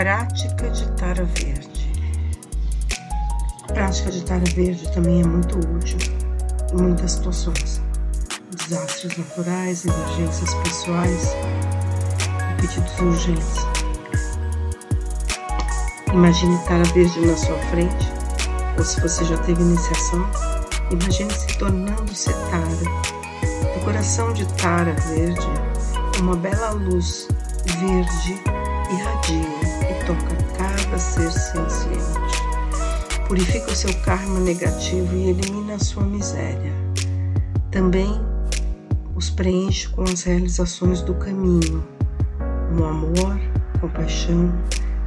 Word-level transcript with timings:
Prática 0.00 0.70
de 0.70 0.90
tara 0.92 1.24
verde. 1.26 1.92
A 3.68 3.72
prática 3.74 4.10
de 4.10 4.24
tara 4.24 4.44
verde 4.54 4.90
também 4.94 5.20
é 5.20 5.26
muito 5.26 5.58
útil 5.76 5.98
em 6.72 6.76
muitas 6.80 7.12
situações. 7.12 7.82
Desastres 8.56 9.18
naturais, 9.18 9.84
emergências 9.84 10.54
pessoais 10.54 11.36
pedidos 12.58 12.98
urgentes. 12.98 13.66
Imagine 16.14 16.58
tara 16.64 16.84
verde 16.94 17.20
na 17.20 17.36
sua 17.36 17.58
frente, 17.68 18.08
ou 18.78 18.84
se 18.86 18.98
você 19.02 19.22
já 19.26 19.36
teve 19.42 19.60
iniciação, 19.60 20.26
imagine 20.90 21.30
se 21.30 21.58
tornando-se 21.58 22.32
tara. 22.48 23.74
Do 23.74 23.84
coração 23.84 24.32
de 24.32 24.46
tara 24.54 24.94
verde, 24.94 25.46
uma 26.20 26.36
bela 26.36 26.70
luz 26.70 27.28
verde 27.78 28.42
irradia 28.90 29.59
Purifica 33.30 33.70
o 33.70 33.76
seu 33.76 33.94
karma 34.00 34.40
negativo 34.40 35.14
e 35.14 35.30
elimina 35.30 35.74
a 35.74 35.78
sua 35.78 36.02
miséria. 36.02 36.72
Também 37.70 38.20
os 39.14 39.30
preenche 39.30 39.88
com 39.90 40.02
as 40.02 40.24
realizações 40.24 41.00
do 41.00 41.14
caminho, 41.14 41.86
no 42.72 42.84
amor, 42.84 43.40
compaixão, 43.80 44.52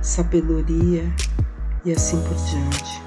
sabedoria 0.01 1.03
e 1.83 1.91
assim 1.91 2.17
por 2.21 2.37
diante. 2.45 3.01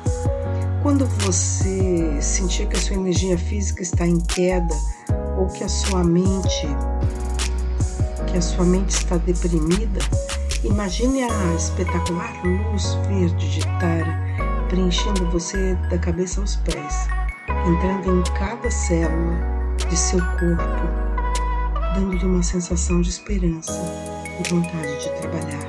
Quando 0.83 1.07
você 1.07 2.21
sentir 2.21 2.69
que 2.69 2.77
a 2.77 2.79
sua 2.79 2.97
energia 2.97 3.39
física 3.39 3.83
está 3.83 4.07
em 4.07 4.21
queda 4.21 4.75
ou 5.39 5.47
que 5.47 5.65
a 5.65 5.69
sua 5.71 6.05
mente 6.05 6.69
que 8.31 8.37
a 8.37 8.43
sua 8.43 8.67
mente 8.67 8.91
está 8.91 9.17
deprimida, 9.17 10.01
Imagine 10.65 11.23
a 11.23 11.55
espetacular 11.55 12.35
luz 12.45 12.95
verde 13.09 13.51
de 13.51 13.61
Tara 13.79 14.16
preenchendo 14.69 15.31
você 15.31 15.75
da 15.91 15.99
cabeça 15.99 16.41
aos 16.41 16.57
pés, 16.57 17.09
entrando 17.49 18.21
em 18.21 18.23
cada 18.35 18.71
célula 18.71 19.37
de 19.89 19.97
seu 19.97 20.19
corpo, 20.19 21.95
dando-lhe 21.95 22.25
uma 22.25 22.43
sensação 22.43 23.01
de 23.01 23.11
esperança 23.11 23.73
e 24.41 24.49
vontade 24.49 25.01
de 25.01 25.11
trabalhar 25.21 25.67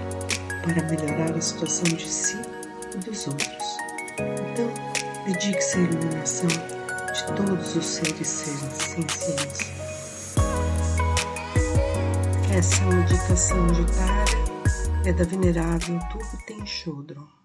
para 0.64 0.84
melhorar 0.90 1.36
a 1.36 1.42
situação 1.42 1.84
de 1.84 2.08
si 2.08 2.38
e 2.94 2.98
dos 2.98 3.28
outros. 3.28 3.78
Então, 4.20 4.74
dedique-se 5.26 5.78
à 5.78 5.82
iluminação 5.82 6.50
de 6.50 7.36
todos 7.36 7.76
os 7.76 7.86
seres 7.86 8.28
sencientes. 8.28 9.78
Essa 12.52 12.84
é 12.84 12.96
meditação 12.96 13.68
de 13.68 13.86
Tara 13.86 14.48
é 15.06 15.14
da 15.14 15.24
venerável 15.24 16.00
Tupi 16.10 16.46
Tenchodron. 16.46 17.37